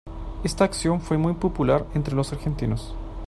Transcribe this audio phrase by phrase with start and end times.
[0.43, 2.95] Esta acción fue muy popular entre los argentinos.